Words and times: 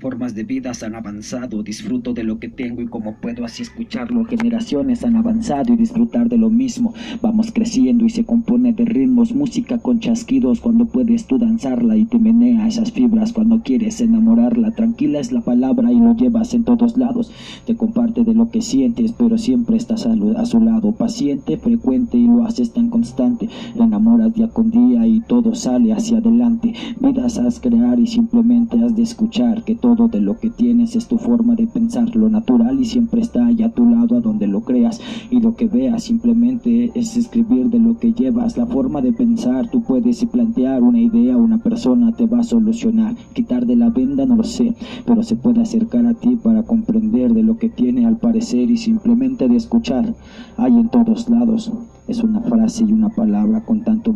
Formas 0.00 0.34
de 0.34 0.44
vidas 0.44 0.82
han 0.82 0.94
avanzado, 0.94 1.62
disfruto 1.62 2.14
de 2.14 2.24
lo 2.24 2.38
que 2.38 2.48
tengo 2.48 2.80
y 2.80 2.86
como 2.86 3.16
puedo 3.16 3.44
así 3.44 3.60
escucharlo. 3.62 4.24
Generaciones 4.24 5.04
han 5.04 5.14
avanzado 5.14 5.74
y 5.74 5.76
disfrutar 5.76 6.30
de 6.30 6.38
lo 6.38 6.48
mismo. 6.48 6.94
Vamos 7.20 7.52
creciendo 7.52 8.06
y 8.06 8.08
se 8.08 8.24
compone 8.24 8.72
de 8.72 8.86
ritmos, 8.86 9.34
música 9.34 9.76
con 9.76 10.00
chasquidos 10.00 10.60
cuando 10.60 10.86
puedes 10.86 11.26
tú 11.26 11.36
danzarla 11.36 11.98
y 11.98 12.06
te 12.06 12.18
menea 12.18 12.66
esas 12.66 12.92
fibras 12.92 13.34
cuando 13.34 13.60
quieres 13.62 14.00
enamorarla. 14.00 14.70
Tranquila 14.70 15.20
es 15.20 15.32
la 15.32 15.42
palabra 15.42 15.92
y 15.92 16.00
lo 16.00 16.16
llevas 16.16 16.54
en 16.54 16.64
todos 16.64 16.96
lados. 16.96 17.30
Te 17.66 17.76
comparte 17.76 18.24
de 18.24 18.32
lo 18.32 18.50
que 18.50 18.62
sientes, 18.62 19.12
pero 19.12 19.36
siempre 19.36 19.76
estás 19.76 20.06
a, 20.06 20.46
su 20.46 20.60
lado. 20.60 20.92
Paciente, 20.92 21.58
frecuente 21.58 22.16
y 22.16 22.26
lo 22.26 22.46
haces 22.46 22.72
tan 22.72 22.88
constante. 22.88 23.50
La 23.74 23.84
enamoras 23.84 24.32
día 24.32 24.48
con 24.48 24.70
día 24.70 25.06
y 25.06 25.20
todo 25.20 25.54
sale 25.54 25.92
hacia 25.92 26.18
adelante. 26.18 26.72
Vidas 27.00 27.36
has 27.36 27.60
crear 27.60 28.00
y 28.00 28.06
simplemente 28.06 28.82
has 28.82 28.96
de 28.96 29.02
escuchar 29.02 29.62
que 29.62 29.74
todo 29.74 29.89
todo 29.96 30.06
de 30.06 30.20
lo 30.20 30.38
que 30.38 30.50
tienes 30.50 30.94
es 30.94 31.08
tu 31.08 31.18
forma 31.18 31.56
de 31.56 31.66
pensar, 31.66 32.14
lo 32.14 32.30
natural 32.30 32.78
y 32.80 32.84
siempre 32.84 33.20
está 33.20 33.46
allá 33.46 33.66
a 33.66 33.70
tu 33.72 33.84
lado 33.90 34.16
a 34.16 34.20
donde 34.20 34.46
lo 34.46 34.60
creas. 34.60 35.00
Y 35.32 35.40
lo 35.40 35.56
que 35.56 35.66
veas 35.66 36.04
simplemente 36.04 36.92
es 36.94 37.16
escribir 37.16 37.70
de 37.70 37.80
lo 37.80 37.98
que 37.98 38.12
llevas, 38.12 38.56
la 38.56 38.66
forma 38.66 39.00
de 39.00 39.12
pensar, 39.12 39.68
tú 39.68 39.82
puedes 39.82 40.24
plantear 40.26 40.84
una 40.84 41.00
idea, 41.00 41.36
una 41.36 41.58
persona 41.58 42.12
te 42.12 42.26
va 42.26 42.38
a 42.38 42.44
solucionar, 42.44 43.16
quitar 43.32 43.66
de 43.66 43.74
la 43.74 43.90
venda 43.90 44.26
no 44.26 44.36
lo 44.36 44.44
sé, 44.44 44.74
pero 45.04 45.24
se 45.24 45.34
puede 45.34 45.60
acercar 45.60 46.06
a 46.06 46.14
ti 46.14 46.36
para 46.36 46.62
comprender 46.62 47.34
de 47.34 47.42
lo 47.42 47.58
que 47.58 47.68
tiene 47.68 48.06
al 48.06 48.18
parecer 48.18 48.70
y 48.70 48.76
simplemente 48.76 49.48
de 49.48 49.56
escuchar, 49.56 50.14
hay 50.56 50.72
en 50.72 50.88
todos 50.88 51.28
lados, 51.28 51.72
es 52.06 52.22
una 52.22 52.40
frase 52.42 52.84
y 52.84 52.92
una 52.92 53.08
palabra 53.08 53.64
con 53.64 53.82
tanto 53.82 54.14